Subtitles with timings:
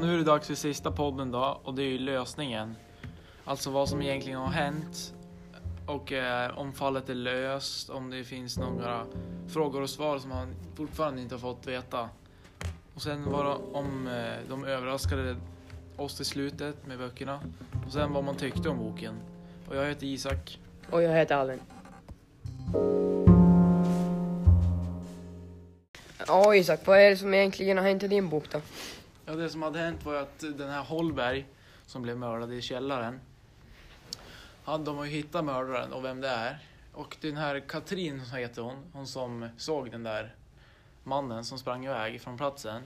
[0.00, 2.76] nu är det dags för sista podden då och det är ju lösningen.
[3.44, 5.14] Alltså vad som egentligen har hänt
[5.86, 9.06] och eh, om fallet är löst, om det finns några
[9.48, 12.08] frågor och svar som man fortfarande inte har fått veta.
[12.94, 15.36] Och sen var det om eh, de överraskade
[15.96, 17.40] oss i slutet med böckerna
[17.86, 19.14] och sen vad man tyckte om boken.
[19.68, 20.58] Och jag heter Isak.
[20.90, 21.60] Och jag heter Alvin.
[26.26, 28.60] Ja Isak, vad är det som egentligen har hänt i din bok då?
[29.30, 31.46] Ja, det som hade hänt var att den här Holberg
[31.86, 33.20] som blev mördad i källaren.
[34.64, 36.58] Han, de har ju hittat mördaren och vem det är.
[36.92, 40.34] Och den här Katrin, som heter hon, hon som såg den där
[41.04, 42.82] mannen som sprang iväg från platsen.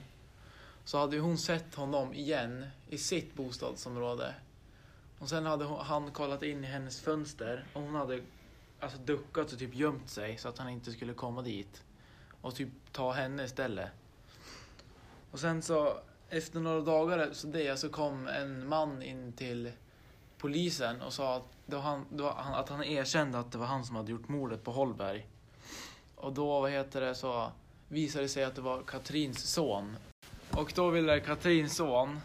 [0.85, 4.35] Så hade ju hon sett honom igen i sitt bostadsområde.
[5.19, 8.21] Och sen hade hon, han kollat in i hennes fönster och hon hade
[8.81, 11.83] alltså duckat och typ gömt sig så att han inte skulle komma dit.
[12.41, 13.91] Och typ ta henne istället.
[15.31, 15.99] Och sen så
[16.31, 19.73] efter några dagar så det så kom en man in till
[20.39, 23.59] polisen och sa att, det var han, det var han, att han erkände att det
[23.59, 25.27] var han som hade gjort mordet på Holberg.
[26.15, 27.53] Och då, vad heter det, så
[27.89, 29.97] visade det sig att det var Katrins son.
[30.51, 32.21] Och då ville Katrins son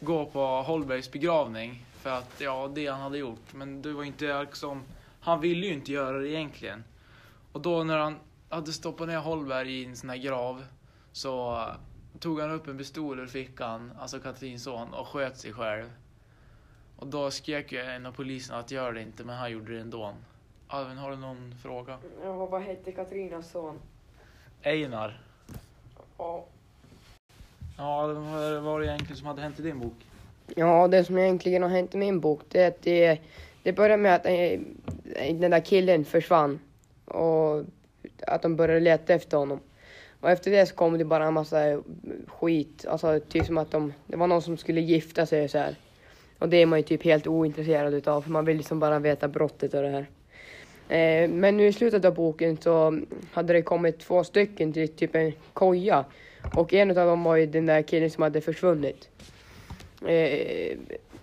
[0.00, 3.52] gå på Holbergs begravning för att, ja, det han hade gjort.
[3.52, 4.82] Men det var inte liksom,
[5.20, 6.84] han ville ju inte göra det egentligen.
[7.52, 8.18] Och då när han
[8.48, 10.64] hade stoppat ner Holberg i en sån här grav
[11.12, 11.66] så
[12.18, 15.84] tog han upp en pistol ur fickan, alltså Katrins son, och sköt sig själv.
[16.96, 19.80] Och då skrek ju en av poliserna att gör det inte, men han gjorde det
[19.80, 20.14] ändå.
[20.68, 21.98] Alvin, har du någon fråga?
[22.24, 23.78] Ja, vad hette Katrinas son?
[24.62, 25.20] Einar.
[26.18, 26.44] Ja.
[27.78, 30.06] Ja, vad var det egentligen som hade hänt i din bok?
[30.54, 33.18] Ja, det som egentligen har hänt i min bok det är att det,
[33.62, 34.60] det började med att eh,
[35.34, 36.60] den där killen försvann.
[37.04, 37.64] Och
[38.26, 39.60] att de började leta efter honom.
[40.24, 41.82] Och efter det så kom det bara en massa
[42.26, 42.86] skit.
[42.88, 45.76] Alltså typ som att de, det var någon som skulle gifta sig och så här.
[46.38, 49.28] Och det är man ju typ helt ointresserad utav för man vill liksom bara veta
[49.28, 50.06] brottet och det här.
[50.88, 53.00] Eh, men nu i slutet av boken så
[53.32, 56.04] hade det kommit två stycken till typ en koja.
[56.56, 59.08] Och en av dem var ju den där killen som hade försvunnit.
[60.06, 60.76] Eh,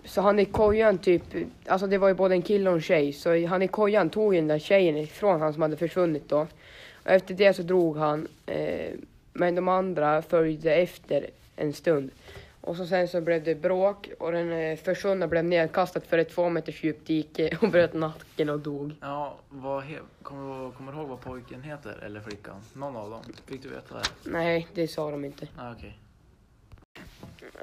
[0.04, 1.22] så han i kojan typ,
[1.66, 3.12] alltså det var ju både en kille och en tjej.
[3.12, 6.46] Så han i kojan tog ju den där tjejen ifrån han som hade försvunnit då.
[7.04, 8.28] Och efter det så drog han.
[8.46, 8.90] Eh,
[9.32, 11.26] men de andra följde efter
[11.56, 12.10] en stund.
[12.60, 16.30] Och så sen så blev det bråk och den eh, försvunna blev nedkastad för ett
[16.30, 18.92] två meters djupt dike och bröt nacken och dog.
[19.00, 21.98] Ja, vad he- kommer, du- kommer du ihåg vad pojken heter?
[22.06, 22.54] Eller flickan?
[22.72, 23.20] Någon av dem?
[23.46, 24.30] Fick du veta det?
[24.30, 25.48] Nej, det sa de inte.
[25.58, 25.98] Ah, okej.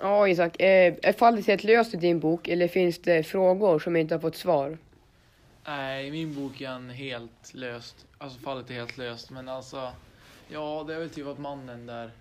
[0.02, 3.96] Ja Isak, eh, är fallet helt löst i din bok eller finns det frågor som
[3.96, 4.78] inte har fått svar?
[5.70, 8.06] Nej, i min bok är han helt löst.
[8.18, 9.30] Alltså fallet är helt löst.
[9.30, 9.92] Men alltså,
[10.48, 12.12] ja det är väl typ att mannen där,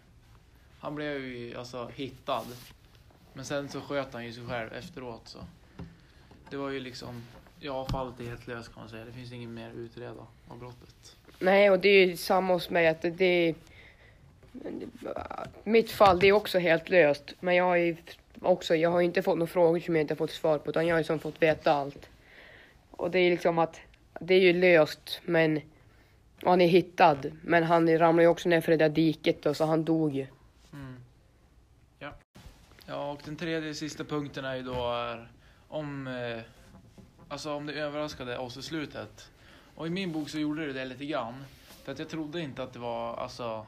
[0.81, 2.45] han blev ju alltså hittad.
[3.33, 5.39] Men sen så sköt han ju sig själv efteråt så.
[6.51, 7.23] Det var ju liksom,
[7.61, 9.05] ja fallet är helt löst kan man säga.
[9.05, 11.17] Det finns inget mer att utreda av brottet.
[11.39, 13.55] Nej, och det är ju samma hos mig att det, det
[15.65, 17.35] Mitt fall, det är också helt löst.
[17.41, 17.97] Men jag har ju
[18.41, 20.95] också, jag har inte fått några frågor som jag inte fått svar på utan jag
[20.95, 22.09] har ju som fått veta allt.
[22.99, 23.81] Och det är liksom att,
[24.21, 25.61] det är ju löst men
[26.43, 27.19] och han är hittad.
[27.43, 30.27] Men han ramlade ju också ner för det där diket då, så han dog ju.
[30.73, 30.97] Mm.
[31.99, 32.13] Ja.
[32.87, 35.33] Ja, och den tredje sista punkten är ju då är
[35.69, 36.43] om, eh,
[37.29, 39.31] alltså om det överraskade oss i slutet.
[39.75, 41.45] Och i min bok så gjorde det det lite grann.
[41.85, 43.67] För att jag trodde inte att det var alltså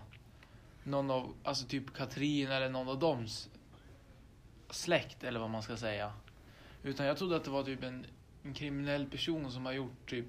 [0.84, 3.48] någon av, alltså typ Katrin eller någon av dems
[4.70, 6.12] släkt eller vad man ska säga.
[6.82, 8.06] Utan jag trodde att det var typ en,
[8.42, 10.26] en kriminell person som har gjort typ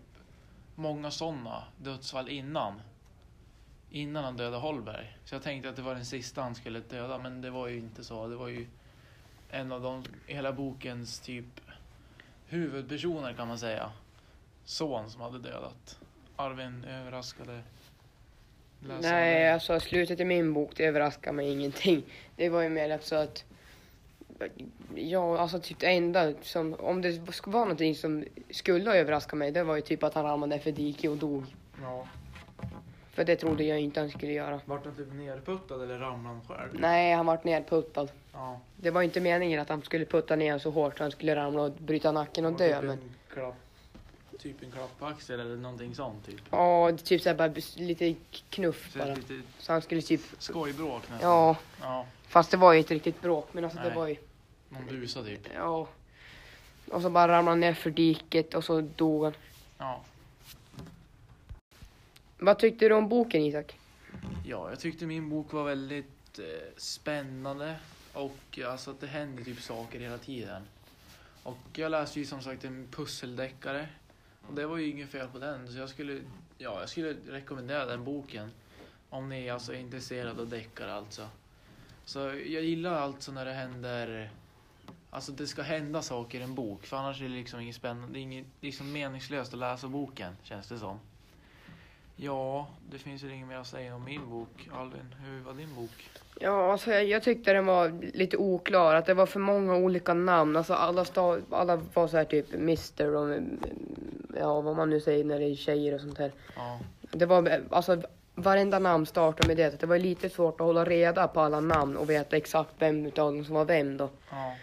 [0.75, 2.81] många sådana dödsfall innan.
[3.89, 5.17] Innan han dödade Holberg.
[5.25, 7.77] Så jag tänkte att det var den sista han skulle döda, men det var ju
[7.77, 8.27] inte så.
[8.27, 8.67] Det var ju
[9.49, 11.61] en av de, hela bokens typ
[12.47, 13.91] huvudpersoner kan man säga.
[14.65, 15.99] Son som hade dödat.
[16.35, 17.61] Arvin överraskade
[18.79, 19.01] läsaren.
[19.01, 22.03] Nej, alltså slutet i min bok, det överraskade mig ingenting.
[22.35, 23.45] Det var ju mer så att
[24.95, 29.37] Ja, alltså typ det enda som, om det skulle vara någonting som skulle ha överraskat
[29.37, 31.45] mig, det var ju typ att han ramlade för dike och dog.
[31.81, 32.07] Ja.
[33.13, 34.59] För det trodde jag inte han skulle göra.
[34.65, 36.69] Vart han typ nerputtad eller ramlade han själv?
[36.81, 38.11] Nej, han vart nerputtad.
[38.33, 38.59] Ja.
[38.77, 41.61] Det var inte meningen att han skulle putta ner så hårt så han skulle ramla
[41.61, 42.73] och bryta nacken och dö.
[42.75, 42.99] typ Men en
[43.33, 43.55] klapp,
[44.39, 46.41] typ en klapp på axeln eller någonting sånt typ.
[46.51, 48.15] ja, typ såhär bara lite
[48.49, 49.15] knuff Så bara.
[49.15, 51.29] lite Så han skulle typ, skojbråk nästan.
[51.29, 52.05] ja, Ja.
[52.27, 53.47] fast det var ju inte riktigt bråk.
[53.51, 53.95] Men alltså det Nej.
[53.97, 54.15] var ju,
[54.71, 55.47] Någon busa typ.
[55.55, 55.87] ja.
[56.91, 59.33] Och så bara ramlade han ner för diket och så dog han.
[59.77, 60.03] Ja.
[62.39, 63.79] Vad tyckte du om boken Isak?
[64.45, 66.45] Ja, jag tyckte min bok var väldigt eh,
[66.77, 67.75] spännande.
[68.13, 70.61] Och alltså att det händer typ saker hela tiden.
[71.43, 73.87] Och jag läste ju som sagt en pusseldeckare.
[74.47, 75.67] Och det var ju inget fel på den.
[75.67, 76.21] Så jag skulle,
[76.57, 78.51] ja, jag skulle rekommendera den boken.
[79.09, 81.27] Om ni alltså är intresserade av deckare alltså.
[82.05, 84.31] Så jag gillar alltså när det händer,
[85.11, 86.85] alltså det ska hända saker i en bok.
[86.85, 90.37] För annars är det liksom inget spännande, det är inget, liksom meningslöst att läsa boken
[90.43, 90.99] känns det som.
[92.15, 94.69] Ja, det finns ju inget mer att säga om min bok.
[94.73, 96.09] Alvin, hur var din bok?
[96.39, 98.95] Ja, alltså jag, jag tyckte den var lite oklar.
[98.95, 100.57] Att det var för många olika namn.
[100.57, 103.39] Alltså alla, stav, alla var så här typ Mr och
[104.39, 106.31] ja, vad man nu säger när det är tjejer och sånt här.
[106.55, 106.79] Ja,
[107.11, 108.01] Det var alltså
[108.35, 109.79] varenda namn startade med det.
[109.79, 113.33] Det var lite svårt att hålla reda på alla namn och veta exakt vem utav
[113.33, 114.09] dem som var vem då.
[114.29, 114.55] ja,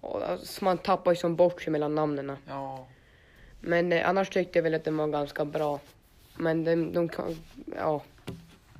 [0.00, 2.36] alltså, man tappar ju som bort sig mellan namnen.
[2.46, 2.86] ja.
[3.60, 5.80] Men eh, annars tyckte jag väl att den var ganska bra.
[6.36, 7.36] Men de, de kan,
[7.76, 8.02] ja.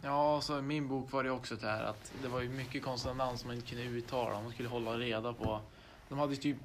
[0.02, 2.82] Ja, så i min bok var det också det här att det var ju mycket
[2.82, 4.40] konstiga namn som man inte kunde uttala.
[4.40, 5.60] Man skulle hålla reda på.
[6.08, 6.56] De hade typ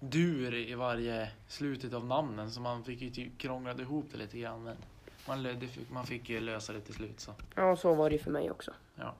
[0.00, 4.38] dur i varje slutet av namnen så man fick ju typ krånglade ihop det lite
[4.38, 4.62] grann.
[4.64, 4.76] Men
[5.28, 7.32] man, man fick ju lösa det till slut så.
[7.54, 8.70] ja, så var det för mig också.
[8.94, 9.14] Ja.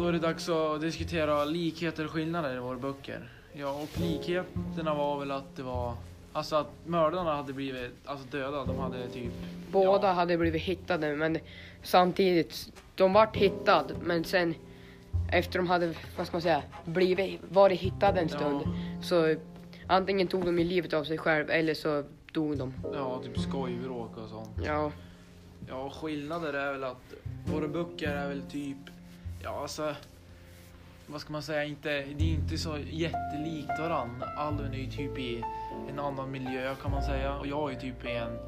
[0.00, 3.28] Då är det dags att diskutera likheter och skillnader i våra böcker.
[3.52, 5.94] Ja, och likheterna var väl att det var...
[6.32, 8.64] Alltså att mördarna hade blivit alltså döda.
[8.64, 9.32] De hade typ...
[9.72, 10.12] Båda Ja.
[10.12, 11.38] hade blivit hittade men
[11.82, 14.54] samtidigt, de vart hittade men sen
[15.32, 18.62] efter de hade, vad ska man säga, blivit, varit hittade en stund
[19.02, 19.34] så
[19.86, 22.74] antingen tog de ju livet av sig själv eller så dog de.
[22.94, 24.50] Ja, typ skojvråk och sånt.
[24.66, 24.92] Ja,
[25.68, 27.14] Ja, skillnader är väl att
[27.52, 28.76] våra böcker är väl typ...
[29.42, 29.94] Ja, alltså...
[31.06, 31.64] Vad ska man säga?
[31.64, 34.24] Inte, det är inte så jättelikt varann.
[34.36, 35.44] Alvin är ju typ i
[35.88, 37.38] en annan miljö kan man säga.
[37.38, 38.38] Och jag är ju typ i en...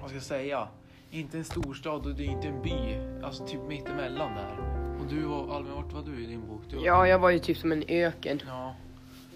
[0.00, 0.68] Vad ska jag säga?
[1.10, 2.98] Inte en storstad och det är inte en by.
[3.24, 4.58] Alltså typ mittemellan där.
[5.00, 6.60] Och du var, Alvin, vart var du i din bok?
[6.70, 8.40] Du var, ja jag var ju typ som en öken.
[8.46, 8.74] Ja.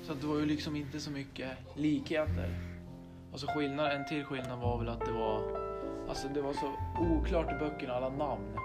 [0.02, 2.54] Så det var ju liksom inte så mycket likheter.
[3.32, 5.68] Alltså skillnad, en till skillnad var väl att det var
[6.08, 8.56] Alltså det var så oklart i böckerna, alla namn.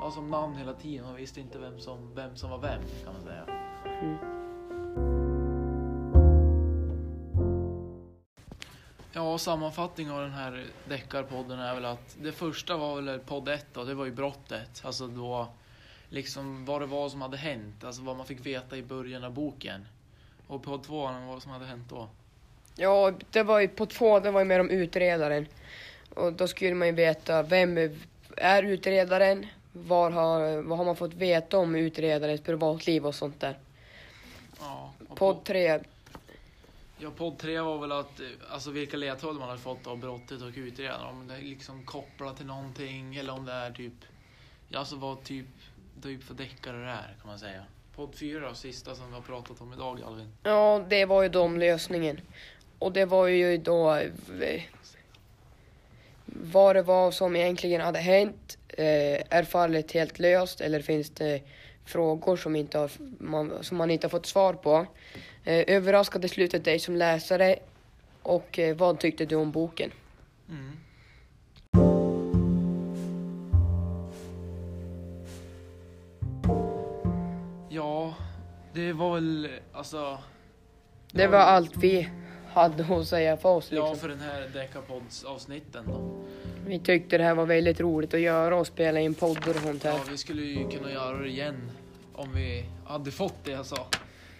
[0.00, 2.82] Det var som namn hela tiden, man visste inte vem som, vem som var vem
[3.04, 3.44] kan man säga.
[4.02, 4.16] Mm.
[9.12, 13.66] Ja, sammanfattning av den här deckarpodden är väl att det första var väl podd 1
[13.72, 14.82] då, det var ju brottet.
[14.84, 15.48] Alltså då
[16.08, 19.32] liksom vad det var som hade hänt, alltså vad man fick veta i början av
[19.32, 19.86] boken.
[20.46, 22.08] Och podd 2 vad som hade hänt då.
[22.76, 25.46] Ja, det var ju på två, det var ju mer om utredaren.
[26.14, 27.78] Och då skulle man ju veta vem
[28.36, 29.46] är utredaren?
[29.72, 33.58] Var har, vad har man fått veta om utredarens privatliv och sånt där?
[34.60, 35.80] Ja, och Podd tre,
[37.02, 40.42] Ja, podd 3 var väl att, eh, alltså vilka ledtrådar man hade fått av brottet
[40.42, 41.06] och utredaren.
[41.06, 43.92] Om det är liksom kopplat till någonting eller om det är typ,
[44.68, 45.46] ja alltså vad typ,
[46.02, 47.64] typ för deckare det är kan man säga.
[47.96, 50.32] Podd 4 då, sista som vi har pratat om idag Alvin.
[50.42, 52.20] Ja, det var ju de lösningen.
[52.78, 54.62] Och det var ju då eh,
[56.26, 58.58] vad det var som egentligen hade hänt.
[58.78, 61.42] Eh, är fallet helt löst eller finns det
[61.84, 64.86] frågor som, inte har, man, som man inte har fått svar på?
[65.44, 67.56] Eh, överraskade slutet dig som läsare
[68.22, 69.90] och eh, vad tyckte du om boken?
[70.48, 70.76] Mm.
[77.68, 78.14] Ja,
[78.72, 80.18] det var väl alltså...
[81.12, 82.08] Det var allt vi
[82.52, 83.72] hade att säga för oss.
[83.72, 83.98] Ja, Liksom.
[83.98, 86.19] för den här Deckarpods avsnitten då.
[86.66, 89.84] Vi tyckte det här var väldigt roligt att göra och spela in poddar och sånt
[89.84, 89.90] här.
[89.92, 91.70] Ja, vi skulle ju kunna göra det igen
[92.14, 93.86] om vi hade fått det jag sa.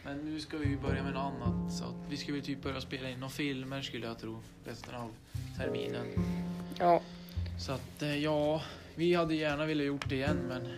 [0.05, 1.73] Men nu ska vi ju börja med något annat.
[1.73, 4.39] Så vi ska väl typ börja spela in några filmer skulle jag tro.
[4.65, 5.11] Resten av
[5.59, 6.07] terminen.
[6.79, 7.00] Ja,
[7.59, 8.62] Så att eh, ja,
[8.95, 10.69] vi hade gärna velat gjort det igen men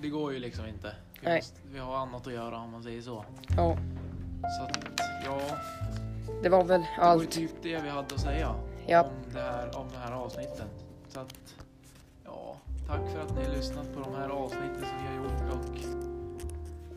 [0.00, 0.94] det går ju liksom inte.
[1.20, 1.36] Vi, Nej.
[1.38, 3.24] måste, vi har annat att göra om man säger så.
[3.56, 3.76] ja,
[4.58, 5.40] Så att ja,
[6.42, 7.30] det var väl det var allt.
[7.30, 8.54] typ det vi hade att säga
[8.86, 9.02] Ja.
[9.02, 10.66] om, det här, om det här avsnitten.
[11.08, 11.34] Så att
[12.24, 12.56] ja,
[12.86, 15.78] tack för att ni har lyssnat på de här avsnitten som vi har gjort och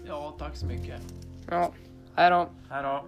[0.07, 1.01] ja, tack så mycket.
[1.49, 1.71] Ja,
[2.15, 2.47] hej då.
[2.69, 3.03] Hej då.